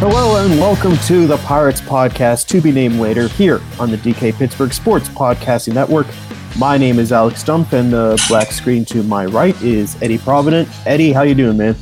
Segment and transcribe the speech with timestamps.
[0.00, 4.32] Hello and welcome to the Pirates Podcast, to be named later, here on the DK
[4.32, 6.06] Pittsburgh Sports Podcasting Network.
[6.58, 10.70] My name is Alex Stumpf, and the black screen to my right is Eddie Provident.
[10.86, 11.76] Eddie, how you doing, man?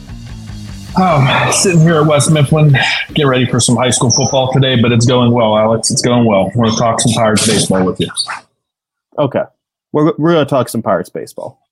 [1.00, 2.76] Um, sitting here at West Mifflin,
[3.14, 5.92] get ready for some high school football today, but it's going well, Alex.
[5.92, 6.50] It's going well.
[6.56, 8.08] We're going to talk some Pirates baseball with you.
[9.16, 9.44] Okay.
[9.92, 11.64] We're, we're going to talk some Pirates baseball.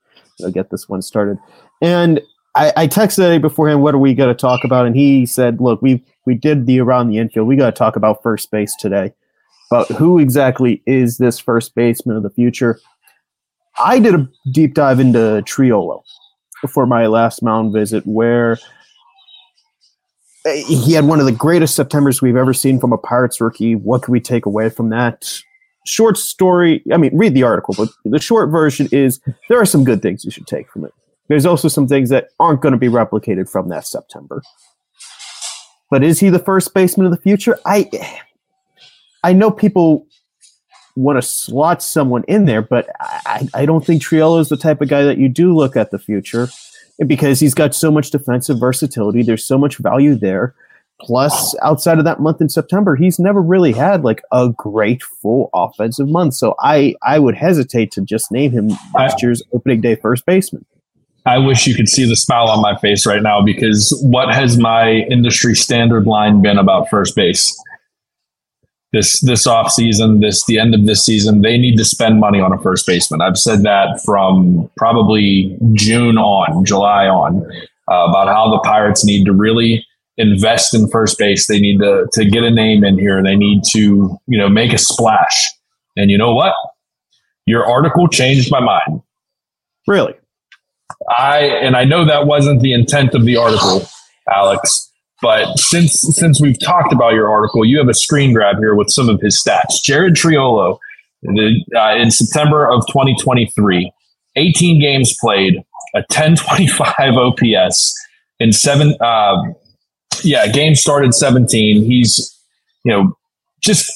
[0.45, 1.39] I'll get this one started.
[1.83, 2.21] And
[2.57, 4.87] I, I texted Eddie beforehand, what are we going to talk about?
[4.87, 7.47] And he said, look, we we did the around the infield.
[7.47, 9.13] We got to talk about first base today.
[9.71, 12.81] But who exactly is this first baseman of the future?
[13.79, 16.03] I did a deep dive into Triolo
[16.69, 18.59] for my last mound visit, where
[20.47, 23.75] eh, he had one of the greatest Septembers we've ever seen from a Pirates rookie.
[23.75, 25.31] What can we take away from that?
[25.85, 26.83] Short story.
[26.93, 30.25] I mean, read the article, but the short version is there are some good things
[30.25, 30.93] you should take from it.
[31.29, 34.43] There's also some things that aren't going to be replicated from that September.
[35.91, 37.59] But is he the first baseman of the future?
[37.65, 37.89] I
[39.23, 40.07] I know people
[40.97, 44.81] want to slot someone in there, but I, I don't think Triolo is the type
[44.81, 46.49] of guy that you do look at the future
[47.07, 49.23] because he's got so much defensive versatility.
[49.23, 50.55] There's so much value there.
[50.99, 55.51] Plus, outside of that month in September, he's never really had like a great full
[55.53, 56.35] offensive month.
[56.35, 60.65] So I I would hesitate to just name him last year's opening day first baseman.
[61.27, 64.57] I wish you could see the smile on my face right now because what has
[64.57, 67.61] my industry standard line been about first base?
[68.93, 72.41] This this off season, this the end of this season, they need to spend money
[72.41, 73.21] on a first baseman.
[73.21, 77.45] I've said that from probably June on, July on,
[77.91, 79.85] uh, about how the Pirates need to really
[80.17, 81.49] invest in first base.
[81.49, 83.21] They need to to get a name in here.
[83.21, 85.51] They need to you know make a splash.
[85.97, 86.55] And you know what?
[87.47, 89.03] Your article changed my mind.
[89.89, 90.15] Really?
[91.19, 93.87] I and I know that wasn't the intent of the article,
[94.35, 94.91] Alex.
[95.23, 98.91] But since since we've talked about your article, you have a screen grab here with
[98.91, 99.83] some of his stats.
[99.83, 100.79] Jared Triolo,
[101.27, 103.93] uh, in September of 2023,
[104.37, 105.57] 18 games played,
[105.95, 107.95] a 1025 OPS,
[108.41, 108.95] in seven.
[109.01, 109.37] Uh,
[110.23, 111.85] yeah, game started 17.
[111.85, 112.39] He's
[112.85, 113.17] you know
[113.63, 113.91] just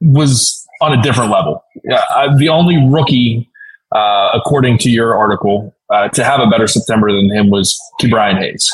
[0.00, 1.62] was on a different level.
[1.90, 3.48] Uh, the only rookie
[3.94, 8.38] uh, according to your article, uh, to have a better September than him was Ke'Bryan
[8.38, 8.70] Hayes.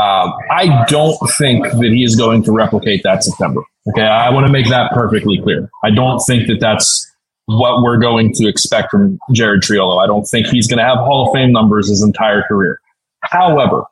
[0.00, 3.62] Um, I don't think that he is going to replicate that September.
[3.88, 5.70] Okay, I want to make that perfectly clear.
[5.84, 7.10] I don't think that that's
[7.46, 10.02] what we're going to expect from Jared Triolo.
[10.02, 12.80] I don't think he's going to have Hall of Fame numbers his entire career.
[13.22, 13.84] However,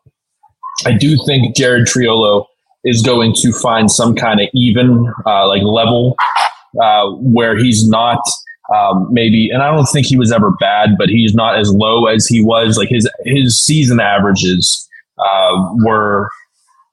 [0.87, 2.47] I do think Jared Triolo
[2.85, 6.17] is going to find some kind of even, uh, like level,
[6.83, 8.21] uh, where he's not
[8.75, 12.07] um, maybe, and I don't think he was ever bad, but he's not as low
[12.07, 12.77] as he was.
[12.77, 16.31] Like his his season averages uh, were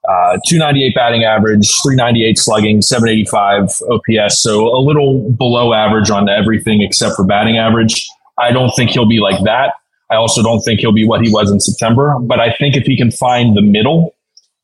[0.07, 4.41] uh, 298 batting average, 398 slugging, 785 OPS.
[4.41, 8.07] So a little below average on everything except for batting average.
[8.39, 9.73] I don't think he'll be like that.
[10.09, 12.17] I also don't think he'll be what he was in September.
[12.19, 14.15] But I think if he can find the middle,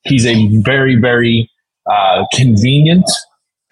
[0.03, 1.51] he's a very, very
[1.85, 3.09] uh, convenient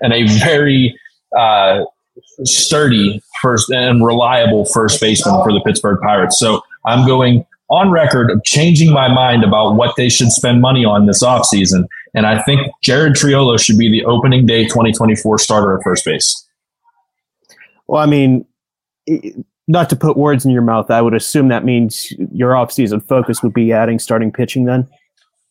[0.02, 0.96] and a very
[1.36, 1.86] uh,
[2.44, 6.40] sturdy first and reliable first baseman for the Pittsburgh Pirates.
[6.40, 10.86] So I'm going on record of changing my mind about what they should spend money
[10.86, 11.86] on this offseason.
[12.14, 16.48] And I think Jared Triolo should be the opening day 2024 starter at first base.
[17.88, 18.46] Well, I mean,
[19.68, 23.42] not to put words in your mouth, I would assume that means your offseason focus
[23.42, 24.88] would be adding starting pitching then?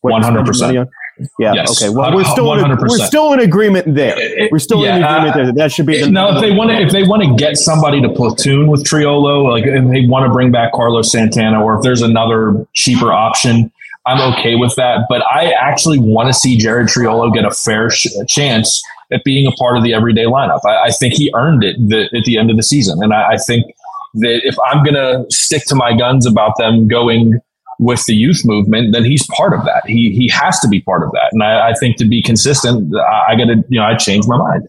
[0.01, 0.89] One hundred percent.
[1.37, 1.53] Yeah.
[1.53, 1.81] Yes.
[1.81, 1.93] Okay.
[1.93, 4.49] Well, we're still in, we're still in agreement there.
[4.51, 5.53] We're still yeah, in agreement there.
[5.53, 6.35] That should be the now.
[6.35, 9.65] If they want to, if they want to get somebody to platoon with Triolo, like
[9.65, 13.71] if they want to bring back Carlos Santana, or if there's another cheaper option,
[14.05, 15.05] I'm okay with that.
[15.07, 18.81] But I actually want to see Jared Triolo get a fair sh- chance
[19.11, 20.61] at being a part of the everyday lineup.
[20.65, 23.33] I, I think he earned it the, at the end of the season, and I,
[23.33, 23.73] I think
[24.15, 27.39] that if I'm going to stick to my guns about them going
[27.83, 29.83] with the youth movement, then he's part of that.
[29.85, 31.29] He he has to be part of that.
[31.31, 34.27] And I, I think to be consistent, I, I got to you know I changed
[34.27, 34.67] my mind.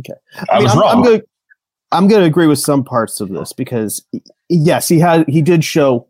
[0.00, 0.96] Okay, I, I mean, was I'm, wrong.
[0.96, 1.22] I'm gonna
[1.92, 4.04] I'm gonna agree with some parts of this because
[4.48, 6.08] yes, he had he did show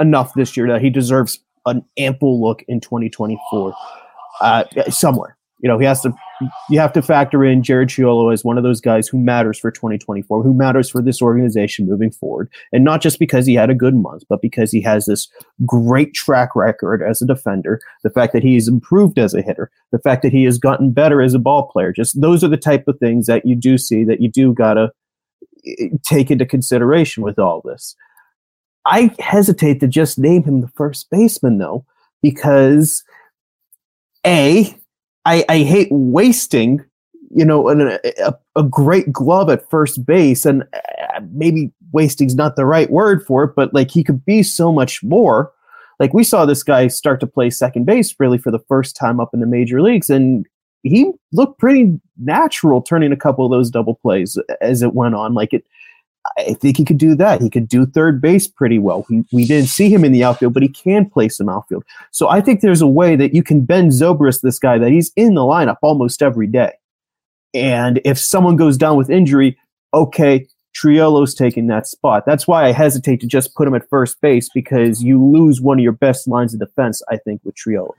[0.00, 3.74] enough this year that he deserves an ample look in 2024
[4.40, 5.36] uh, somewhere.
[5.62, 6.12] You know, he has to.
[6.68, 9.70] You have to factor in Jared Triolo as one of those guys who matters for
[9.70, 13.74] 2024, who matters for this organization moving forward, and not just because he had a
[13.74, 15.28] good month, but because he has this
[15.64, 17.80] great track record as a defender.
[18.02, 21.22] The fact that he's improved as a hitter, the fact that he has gotten better
[21.22, 21.92] as a ball player.
[21.92, 24.90] Just those are the type of things that you do see that you do gotta
[25.64, 27.94] eh, take into consideration with all this.
[28.84, 31.86] I hesitate to just name him the first baseman though,
[32.20, 33.04] because
[34.26, 34.76] a
[35.24, 36.84] I, I hate wasting,
[37.34, 42.56] you know, an, a, a great glove at first base, and uh, maybe wasting's not
[42.56, 45.52] the right word for it, but like he could be so much more.
[46.00, 49.20] Like we saw this guy start to play second base really for the first time
[49.20, 50.46] up in the major leagues, and
[50.82, 55.34] he looked pretty natural turning a couple of those double plays as it went on.
[55.34, 55.64] Like it,
[56.38, 57.40] I think he could do that.
[57.40, 59.04] He could do third base pretty well.
[59.10, 61.84] We, we didn't see him in the outfield, but he can play some outfield.
[62.12, 65.10] So I think there's a way that you can Ben Zobrist this guy that he's
[65.16, 66.72] in the lineup almost every day.
[67.54, 69.58] And if someone goes down with injury,
[69.92, 70.46] okay,
[70.80, 72.24] Triolo's taking that spot.
[72.24, 75.78] That's why I hesitate to just put him at first base because you lose one
[75.78, 77.92] of your best lines of defense, I think, with Triolo.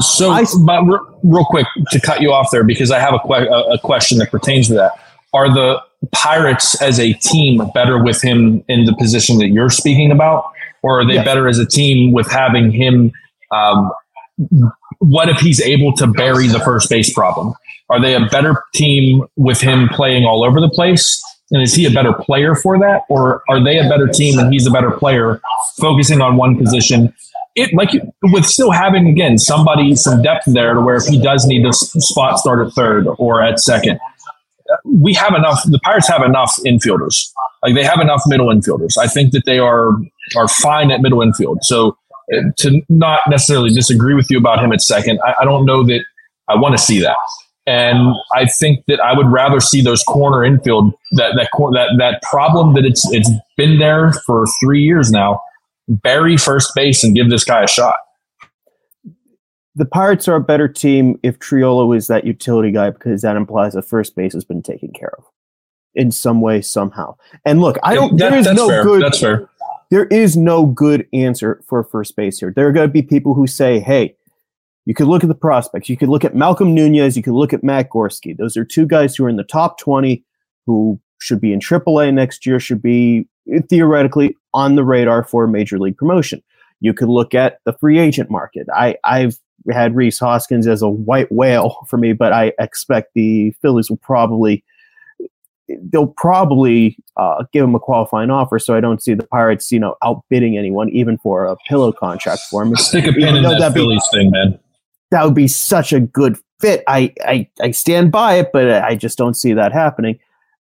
[0.00, 0.82] So, I, but
[1.22, 4.30] real quick to cut you off there, because I have a, que- a question that
[4.30, 4.92] pertains to that.
[5.32, 5.80] Are the
[6.12, 10.50] Pirates as a team better with him in the position that you're speaking about,
[10.82, 11.24] or are they yes.
[11.24, 13.12] better as a team with having him?
[13.50, 13.90] Um,
[14.98, 17.54] what if he's able to bury the first base problem?
[17.90, 21.22] Are they a better team with him playing all over the place?
[21.50, 24.52] And is he a better player for that, or are they a better team and
[24.52, 25.40] he's a better player,
[25.80, 27.14] focusing on one position?
[27.56, 27.90] It like
[28.24, 31.72] with still having again somebody some depth there to where if he does need to
[31.72, 33.98] spot start at third or at second,
[34.84, 35.62] we have enough.
[35.64, 37.30] The Pirates have enough infielders.
[37.62, 38.96] Like they have enough middle infielders.
[38.98, 39.92] I think that they are
[40.36, 41.58] are fine at middle infield.
[41.62, 41.96] So
[42.34, 45.84] uh, to not necessarily disagree with you about him at second, I, I don't know
[45.84, 46.04] that
[46.48, 47.16] I want to see that.
[47.66, 52.22] And I think that I would rather see those corner infield that that that that
[52.22, 55.40] problem that it's it's been there for three years now.
[55.88, 57.96] Bury first base and give this guy a shot
[59.78, 63.74] the Pirates are a better team if Triolo is that utility guy because that implies
[63.74, 65.24] that first base has been taken care of
[65.94, 67.16] in some way somehow.
[67.44, 68.18] And look, I don't.
[68.18, 68.82] That, there is no fair.
[68.82, 69.02] good.
[69.02, 69.48] That's fair.
[69.90, 72.52] There is no good answer for first base here.
[72.54, 74.16] There are going to be people who say, "Hey,
[74.84, 75.88] you could look at the prospects.
[75.88, 77.16] You could look at Malcom Nunez.
[77.16, 78.36] You could look at Matt Gorski.
[78.36, 80.24] Those are two guys who are in the top twenty
[80.66, 82.58] who should be in AAA next year.
[82.58, 86.42] Should be eh, theoretically on the radar for major league promotion."
[86.80, 88.68] You could look at the free agent market.
[88.72, 89.36] I, I've
[89.70, 93.98] had Rhys Hoskins as a white whale for me, but I expect the Phillies will
[93.98, 94.64] probably
[95.82, 98.58] they'll probably uh, give him a qualifying offer.
[98.58, 102.40] So I don't see the Pirates, you know, outbidding anyone, even for a pillow contract
[102.50, 102.74] for him.
[102.76, 104.58] Stick a pin in that Phillies be, thing, man.
[105.10, 106.82] That would be such a good fit.
[106.86, 110.18] I, I I stand by it, but I just don't see that happening.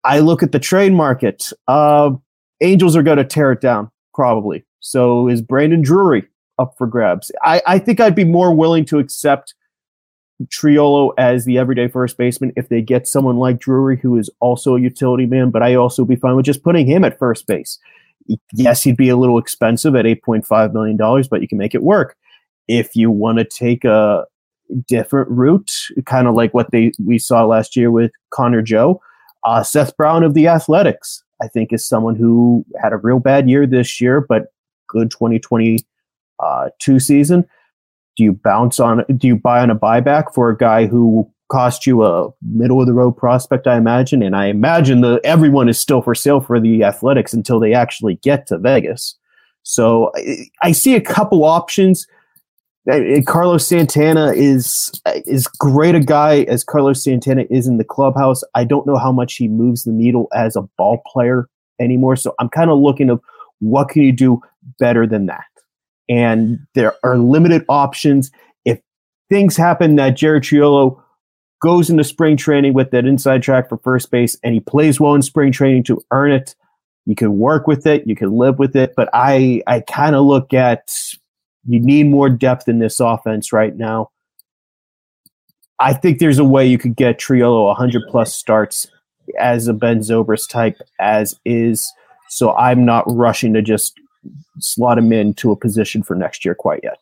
[0.03, 1.51] I look at the trade market.
[1.67, 2.11] Uh,
[2.61, 4.63] Angels are going to tear it down, probably.
[4.79, 6.27] So is Brandon Drury
[6.61, 7.31] up for grabs.
[7.43, 9.55] I, I think I'd be more willing to accept
[10.45, 14.75] Triolo as the everyday first baseman if they get someone like Drury, who is also
[14.75, 17.77] a utility man, but I also be fine with just putting him at first base.
[18.53, 20.97] Yes, he'd be a little expensive at $8.5 million,
[21.29, 22.15] but you can make it work.
[22.67, 24.25] If you want to take a
[24.87, 25.71] different route,
[26.05, 29.01] kind of like what they we saw last year with Connor Joe,
[29.43, 33.49] uh, Seth Brown of the Athletics, I think is someone who had a real bad
[33.49, 34.53] year this year, but
[34.87, 35.79] good 2020
[36.41, 37.45] uh, two season.
[38.17, 39.03] Do you bounce on?
[39.15, 42.87] Do you buy on a buyback for a guy who cost you a middle of
[42.87, 43.67] the road prospect?
[43.67, 47.59] I imagine, and I imagine that everyone is still for sale for the Athletics until
[47.59, 49.17] they actually get to Vegas.
[49.63, 52.05] So I, I see a couple options.
[52.89, 57.77] Uh, uh, Carlos Santana is uh, is great a guy as Carlos Santana is in
[57.77, 58.43] the clubhouse.
[58.55, 61.47] I don't know how much he moves the needle as a ball player
[61.79, 62.15] anymore.
[62.15, 63.21] So I'm kind of looking of
[63.59, 64.41] what can you do
[64.79, 65.45] better than that
[66.11, 68.31] and there are limited options.
[68.65, 68.81] If
[69.29, 71.01] things happen that Jared Triolo
[71.61, 75.15] goes into spring training with that inside track for first base and he plays well
[75.15, 76.53] in spring training to earn it,
[77.05, 78.93] you can work with it, you can live with it.
[78.95, 80.93] But I I kind of look at
[81.65, 84.11] you need more depth in this offense right now.
[85.79, 88.87] I think there's a way you could get Triolo 100 plus starts
[89.39, 91.91] as a Ben Zobrist type as is.
[92.29, 93.99] So I'm not rushing to just
[94.59, 96.97] slot him into a position for next year quite yet.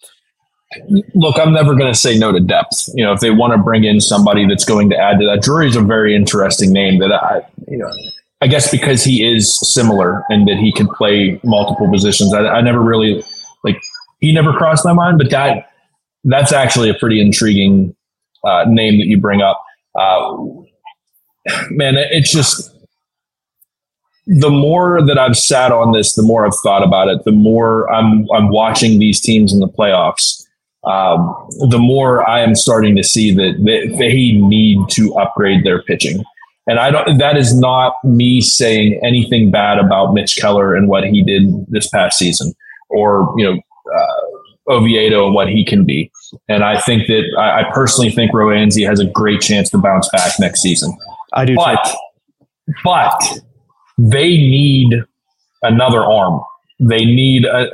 [1.15, 2.89] Look, I'm never going to say no to depth.
[2.93, 5.41] You know, if they want to bring in somebody that's going to add to that,
[5.41, 7.91] Drury's a very interesting name that I, you know,
[8.41, 12.33] I guess because he is similar and that he can play multiple positions.
[12.33, 13.23] I, I never really
[13.63, 13.81] like
[14.19, 15.71] he never crossed my mind, but that
[16.23, 17.95] that's actually a pretty intriguing
[18.43, 19.63] uh, name that you bring up.
[19.95, 20.37] Uh,
[21.69, 22.73] man, it's just
[24.29, 27.23] the more that I've sat on this, the more I've thought about it.
[27.25, 30.45] The more I'm I'm watching these teams in the playoffs.
[30.83, 31.35] Um,
[31.69, 36.23] the more I am starting to see that they, they need to upgrade their pitching.
[36.67, 37.17] And I don't.
[37.17, 41.87] That is not me saying anything bad about Mitch Keller and what he did this
[41.89, 42.53] past season,
[42.89, 43.59] or you know,
[43.95, 46.11] uh, Oviedo and what he can be.
[46.47, 50.07] And I think that I, I personally think Roansy has a great chance to bounce
[50.09, 50.95] back next season.
[51.33, 51.55] I do.
[51.55, 52.73] But, too.
[52.83, 53.41] but
[53.99, 55.03] they need
[55.61, 56.41] another arm.
[56.79, 57.67] They need a,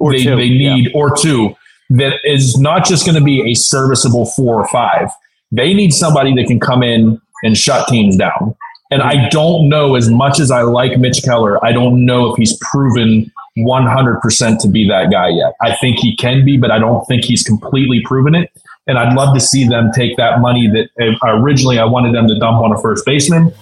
[0.00, 0.98] or they, two, they need yeah.
[0.98, 1.54] or two
[1.90, 5.10] that is not just going to be a serviceable four or five.
[5.52, 8.56] They need somebody that can come in and shut teams down.
[8.90, 12.36] And I don't know as much as I like Mitch Keller, I don't know if
[12.36, 15.54] he's proven 100% to be that guy yet.
[15.60, 18.50] I think he can be, but I don't think he's completely proven it.
[18.86, 22.28] And I'd love to see them take that money that uh, originally I wanted them
[22.28, 23.52] to dump on a first baseman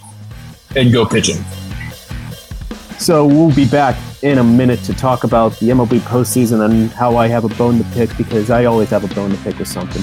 [0.76, 1.42] and go pitching.
[3.04, 7.18] So we'll be back in a minute to talk about the MLB postseason and how
[7.18, 9.68] I have a bone to pick because I always have a bone to pick with
[9.68, 10.02] something.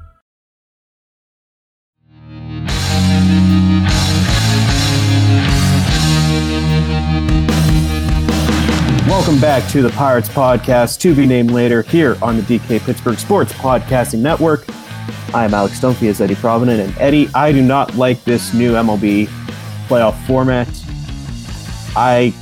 [9.31, 13.17] Welcome back to the Pirates Podcast, to be named later, here on the DK Pittsburgh
[13.17, 14.65] Sports Podcasting Network.
[15.33, 18.73] I am Alex Stumpy as Eddie Provident, and Eddie, I do not like this new
[18.73, 19.27] MLB
[19.87, 20.67] playoff format.
[21.95, 22.33] I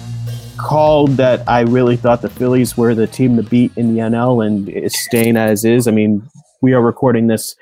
[0.58, 4.43] called that I really thought the Phillies were the team to beat in the NL,
[4.43, 5.88] and it's staying as is.
[5.88, 6.27] I mean,
[6.62, 7.55] we are recording this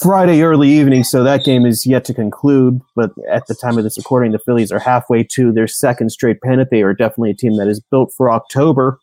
[0.00, 2.80] Friday early evening, so that game is yet to conclude.
[2.96, 6.40] But at the time of this recording, the Phillies are halfway to their second straight
[6.40, 6.70] pennant.
[6.70, 8.98] They are definitely a team that is built for October.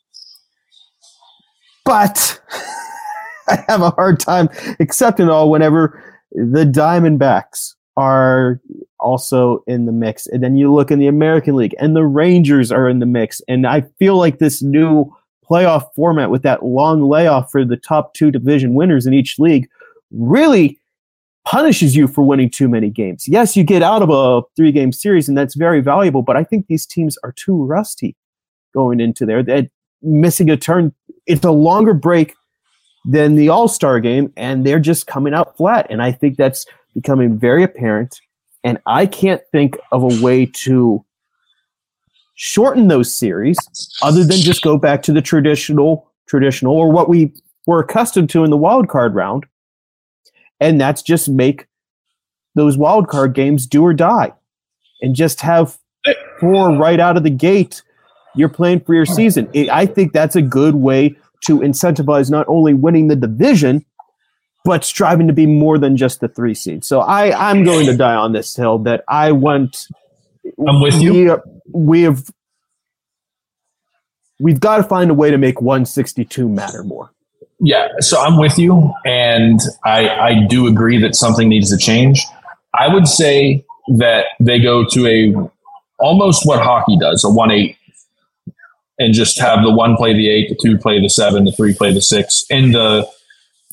[1.86, 2.42] But
[3.48, 4.50] I have a hard time
[4.82, 8.60] accepting all whenever the Diamondbacks are
[9.00, 10.28] also in the mix.
[10.28, 13.42] And then you look in the American League and the Rangers are in the mix.
[13.48, 15.06] And I feel like this new
[15.50, 19.68] playoff format with that long layoff for the top two division winners in each league
[20.12, 20.81] really
[21.46, 23.28] punishes you for winning too many games.
[23.28, 26.44] Yes, you get out of a three game series, and that's very valuable, but I
[26.44, 28.16] think these teams are too rusty
[28.74, 29.44] going into there.
[29.44, 29.70] They're
[30.02, 30.94] missing a turn.
[31.26, 32.36] It's a longer break
[33.06, 35.88] than the All Star game, and they're just coming out flat.
[35.90, 38.20] And I think that's becoming very apparent.
[38.64, 41.04] And I can't think of a way to
[42.36, 43.58] shorten those series
[44.02, 47.34] other than just go back to the traditional traditional or what we
[47.68, 49.46] were accustomed to in the wild card round
[50.62, 51.68] and that's just make
[52.56, 54.32] those wild card games do or die,
[55.02, 55.78] and just have
[56.40, 57.82] four right out of the gate.
[58.36, 59.50] You're playing for your season.
[59.70, 63.84] I think that's a good way to incentivize not only winning the division,
[64.64, 66.86] but striving to be more than just the three seed.
[66.86, 69.88] So I, I'm going to die on this hill that I want.
[70.68, 71.42] I'm with you.
[71.74, 72.24] we have
[74.40, 77.12] we've got to find a way to make 162 matter more.
[77.64, 82.26] Yeah, so I'm with you, and I I do agree that something needs to change.
[82.74, 83.64] I would say
[84.00, 85.36] that they go to a
[86.00, 87.78] almost what hockey does, a one eight,
[88.98, 91.76] and just have the one play the eight, the two play the seven, the three
[91.76, 93.08] play the six, in the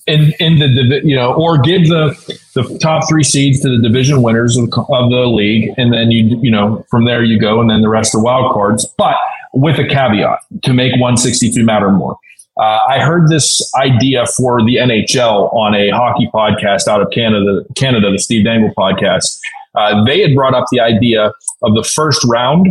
[0.06, 2.14] in in the you know, or give the
[2.54, 6.38] the top three seeds to the division winners of, of the league, and then you
[6.42, 9.16] you know from there you go, and then the rest are wild cards, but
[9.54, 12.18] with a caveat to make 162 matter more.
[12.58, 17.62] Uh, I heard this idea for the NHL on a hockey podcast out of Canada,
[17.76, 19.38] Canada, the Steve Dangle podcast.
[19.76, 22.66] Uh, they had brought up the idea of the first round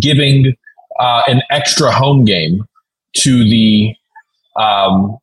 [0.00, 0.56] giving
[0.98, 2.66] uh, an extra home game
[3.18, 3.94] to the
[4.56, 5.18] um,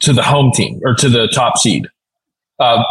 [0.00, 1.86] to the home team or to the top seed.
[2.58, 2.82] Uh,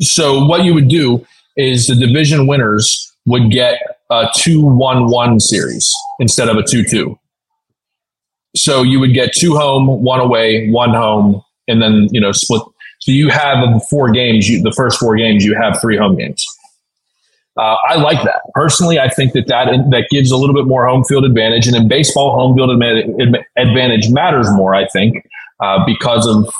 [0.00, 1.24] so what you would do
[1.56, 3.78] is the division winners would get
[4.10, 7.18] a two-one-one series instead of a two-two.
[8.56, 12.62] So you would get two home, one away, one home, and then you know split
[13.00, 13.58] So you have
[13.90, 16.44] four games, you, the first four games, you have three home games.
[17.56, 18.98] Uh, I like that personally.
[18.98, 21.86] I think that, that that gives a little bit more home field advantage, and in
[21.86, 24.74] baseball, home field advantage matters more.
[24.74, 25.24] I think
[25.60, 26.52] uh, because of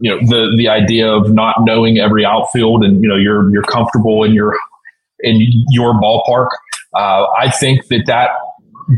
[0.00, 3.62] you know the the idea of not knowing every outfield, and you know you're you're
[3.62, 4.58] comfortable in your
[5.20, 5.36] in
[5.70, 6.48] your ballpark.
[6.94, 8.30] Uh, I think that that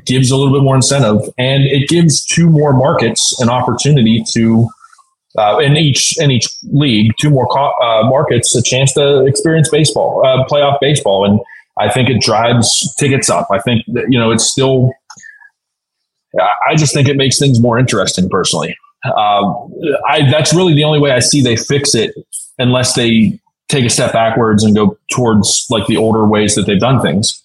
[0.06, 4.68] gives a little bit more incentive, and it gives two more markets an opportunity to
[5.38, 9.68] uh, in each in each league, two more co- uh, markets a chance to experience
[9.68, 11.40] baseball, uh, playoff baseball, and
[11.78, 13.48] I think it drives tickets up.
[13.50, 14.92] I think that, you know it's still.
[16.68, 18.76] I just think it makes things more interesting personally.
[19.04, 19.72] Um,
[20.08, 22.14] I that's really the only way I see they fix it,
[22.58, 26.80] unless they take a step backwards and go towards like the older ways that they've
[26.80, 27.42] done things.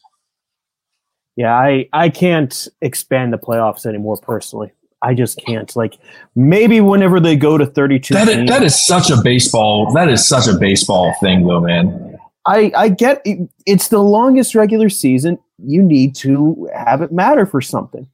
[1.36, 4.72] Yeah, I I can't expand the playoffs anymore personally.
[5.01, 5.74] I just can't.
[5.75, 5.98] Like
[6.36, 10.27] maybe whenever they go to 32 that is, that is such a baseball that is
[10.27, 12.18] such a baseball thing though, man.
[12.48, 15.38] I I get it, it's the longest regular season.
[15.58, 18.08] You need to have it matter for something.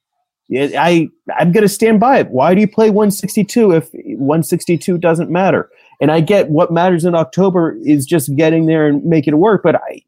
[0.54, 2.30] I I'm going to stand by it.
[2.30, 5.70] Why do you play 162 if 162 doesn't matter?
[6.01, 9.63] And I get what matters in October is just getting there and making it work,
[9.63, 10.01] but I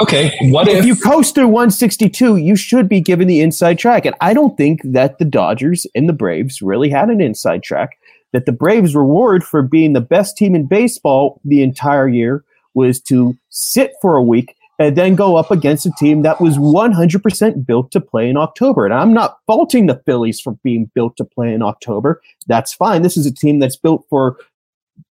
[0.00, 4.04] Okay, what if, if, you coast through 162, you should be given the inside track.
[4.04, 7.98] And I don't think that the Dodgers and the Braves really had an inside track.
[8.32, 13.00] That the Braves' reward for being the best team in baseball the entire year was
[13.02, 17.64] to sit for a week and then go up against a team that was 100%
[17.64, 18.84] built to play in October.
[18.84, 22.20] And I'm not faulting the Phillies for being built to play in October.
[22.48, 23.02] That's fine.
[23.02, 24.38] This is a team that's built for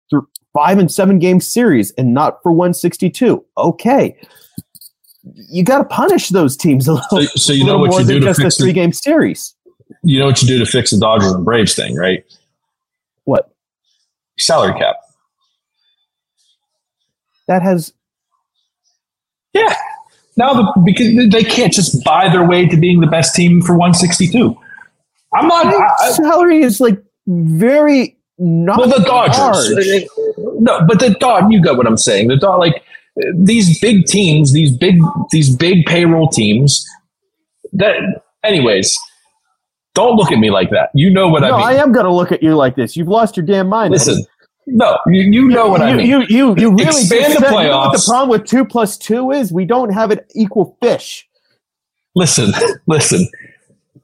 [0.10, 0.24] th-
[0.54, 3.46] five and seven game series and not for 162.
[3.60, 4.18] Okay
[5.24, 7.22] you got to punish those teams a little.
[7.22, 9.56] So, so you know what you do to just fix a three game series.
[10.04, 12.24] You know what you do to fix the Dodgers and Braves thing, right?
[13.26, 13.52] What
[14.40, 14.96] salary cap?
[17.48, 17.94] That has.
[19.54, 19.76] Yeah.
[20.38, 23.74] Now, the, because they can't just buy their way to being the best team for
[23.74, 24.58] 162.
[25.34, 25.68] I'm not.
[25.68, 28.80] I, salary is like very not.
[28.80, 30.08] Well, the Dodgers.
[30.60, 31.52] No, but the Dodgers.
[31.52, 32.30] You got what I'm saying.
[32.30, 32.84] The Dodgers, like
[33.36, 35.00] these big teams, these big
[35.32, 36.86] these big payroll teams.
[37.74, 37.96] That,
[38.44, 38.98] anyways,
[39.94, 40.90] don't look at me like that.
[40.94, 41.60] You know what no, I mean.
[41.60, 42.96] No, I am going to look at you like this.
[42.96, 43.92] You've lost your damn mind.
[43.92, 44.24] Listen,
[44.68, 46.08] no, you, you know what you, I mean.
[46.08, 47.64] You you you really expand the playoffs.
[47.64, 50.78] You know what the problem with two plus two is we don't have an equal
[50.82, 51.28] fish.
[52.16, 52.52] Listen,
[52.88, 53.28] listen.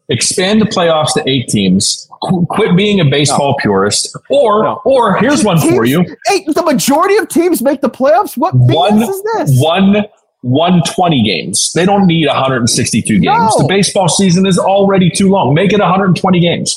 [0.10, 3.56] Expand the playoffs to eight teams quit being a baseball no.
[3.60, 4.16] purist.
[4.30, 4.82] Or, no.
[4.86, 6.04] or here's one teams, for you.
[6.26, 8.38] Hey, the majority of teams make the playoffs.
[8.38, 9.52] What one, is this?
[9.62, 10.06] One
[10.42, 11.72] 120 games.
[11.74, 13.26] They don't need 162 games.
[13.26, 13.50] No.
[13.58, 15.54] The baseball season is already too long.
[15.54, 16.76] Make it 120 games.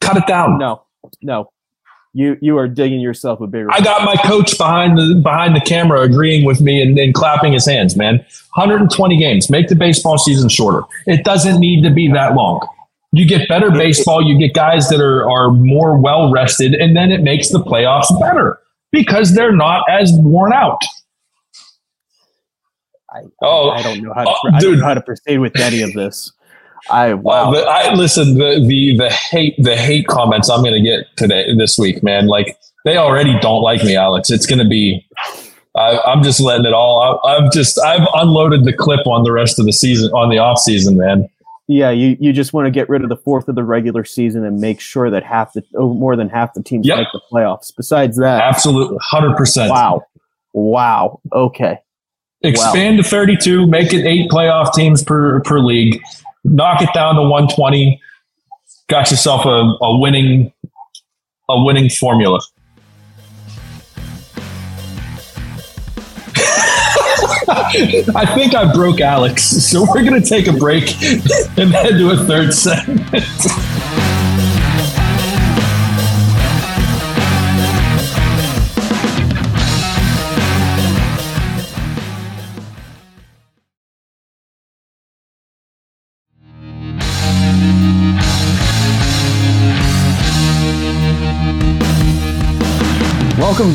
[0.00, 0.58] Cut it down.
[0.58, 0.84] No,
[1.22, 1.50] no.
[2.14, 3.68] You you are digging yourself a bigger.
[3.70, 7.52] I got my coach behind the behind the camera agreeing with me and, and clapping
[7.52, 7.96] his hands.
[7.96, 8.16] Man,
[8.54, 9.50] 120 games.
[9.50, 10.82] Make the baseball season shorter.
[11.06, 12.66] It doesn't need to be that long.
[13.12, 14.22] You get better baseball.
[14.22, 18.08] You get guys that are, are more well rested, and then it makes the playoffs
[18.20, 18.58] better
[18.90, 20.80] because they're not as worn out.
[23.10, 25.58] I, oh, I don't know how to, uh, I don't know how to proceed with
[25.58, 26.32] any of this.
[26.90, 27.52] I wow.
[27.52, 31.54] Uh, I listen the the the hate the hate comments I'm going to get today
[31.54, 32.26] this week, man.
[32.26, 34.30] Like they already don't like me, Alex.
[34.30, 35.06] It's going to be.
[35.74, 37.20] I, am just letting it all.
[37.24, 40.38] I, I've just I've unloaded the clip on the rest of the season on the
[40.38, 41.28] off season, man.
[41.70, 44.42] Yeah, you, you just want to get rid of the fourth of the regular season
[44.42, 46.96] and make sure that half the oh, more than half the teams yep.
[46.96, 47.70] make the playoffs.
[47.76, 49.70] Besides that, absolutely, hundred percent.
[49.70, 50.06] Wow,
[50.54, 51.20] wow.
[51.30, 51.78] Okay.
[52.40, 53.02] Expand wow.
[53.02, 53.66] to thirty-two.
[53.66, 56.00] Make it eight playoff teams per per league.
[56.44, 58.00] Knock it down to one twenty.
[58.88, 60.52] Got yourself a, a winning
[61.48, 62.40] a winning formula.
[67.50, 72.10] I think I broke Alex, so we're going to take a break and head to
[72.10, 73.08] a third segment.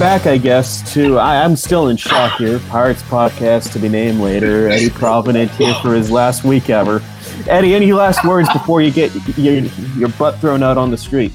[0.03, 2.59] back, I guess, to I, am still in shock here.
[2.67, 4.67] Pirates podcast to be named later.
[4.67, 7.01] Eddie Provident here for his last week ever.
[7.47, 9.63] Eddie, any last words before you get your,
[9.95, 11.31] your butt thrown out on the street?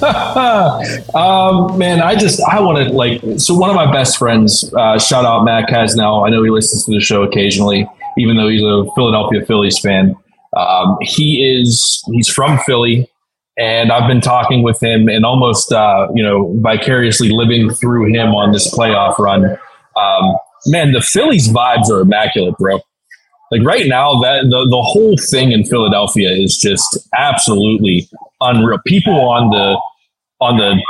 [1.12, 4.96] um, man, I just I want to like so one of my best friends, uh,
[5.00, 6.24] shout out Matt Casnell.
[6.24, 7.84] I know he listens to the show occasionally,
[8.16, 10.14] even though he's a Philadelphia Phillies fan.
[10.56, 13.10] Um, he is he's from Philly
[13.58, 18.34] and I've been talking with him and almost uh, you know vicariously living through him
[18.34, 19.58] on this playoff run.
[19.96, 22.80] Um, man, the Phillies vibes are immaculate, bro.
[23.50, 28.08] Like right now, that the, the whole thing in Philadelphia is just absolutely
[28.40, 28.78] unreal.
[28.86, 29.80] People on the
[30.40, 30.82] on the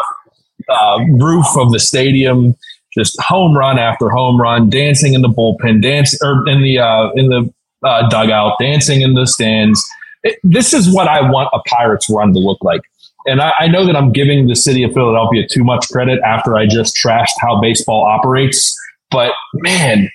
[0.69, 2.55] uh, roof of the stadium,
[2.95, 7.11] just home run after home run, dancing in the bullpen, dance or in the uh,
[7.15, 7.53] in the
[7.85, 9.85] uh, dugout, dancing in the stands.
[10.27, 12.81] It, this is what I want a Pirates run to look like.
[13.27, 16.57] And I, I know that I'm giving the city of Philadelphia too much credit after
[16.57, 18.77] I just trashed how baseball operates.
[19.11, 20.11] But man,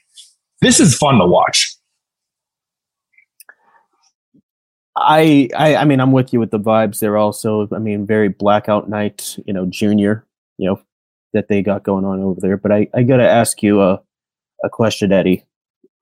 [0.62, 1.76] this is fun to watch.
[4.96, 7.68] I, I I mean I'm with you with the vibes there also.
[7.72, 10.26] I mean very blackout night, you know, junior,
[10.58, 10.82] you know,
[11.34, 12.58] that they got going on over there.
[12.58, 14.02] But I, I gotta ask you a
[14.64, 15.46] a question, Eddie,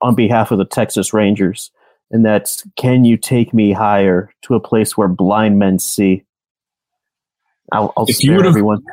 [0.02, 1.72] on behalf of the Texas Rangers,
[2.12, 6.24] and that's can you take me higher to a place where blind men see?
[7.72, 8.84] I'll, I'll If you spare would've- everyone.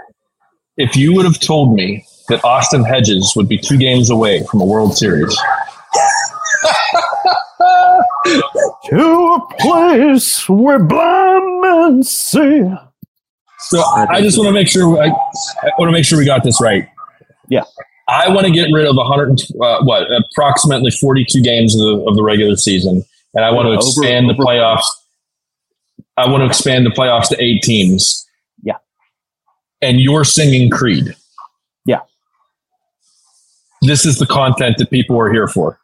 [0.76, 4.60] If you would have told me that Austin Hedges would be two games away from
[4.60, 5.34] a World Series,
[8.26, 12.62] To a place where blind men see.
[13.68, 16.44] So I just want to make sure I, I want to make sure we got
[16.44, 16.86] this right.
[17.48, 17.62] Yeah.
[18.08, 22.16] I want to get rid of 100 uh, what approximately 42 games of the, of
[22.16, 24.84] the regular season, and I want to Over- expand the over- playoffs.
[26.16, 28.26] I want to expand the playoffs to eight teams.
[28.62, 28.76] Yeah.
[29.82, 31.14] And you're singing Creed.
[31.84, 32.00] Yeah.
[33.82, 35.78] This is the content that people are here for.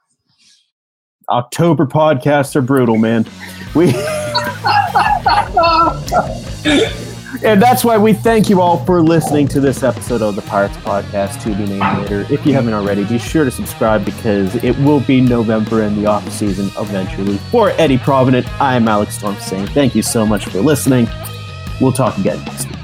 [1.28, 3.26] October podcasts are brutal, man.
[3.74, 3.92] We
[7.44, 10.76] And that's why we thank you all for listening to this episode of the Pirates
[10.78, 12.24] Podcast to be named later.
[12.33, 16.07] If you haven't already, be sure to subscribe because it will be November in the
[16.07, 17.38] off season eventually.
[17.50, 21.09] For Eddie Provident, I am Alex Stumpf saying thank you so much for listening.
[21.81, 22.81] We'll talk again next week.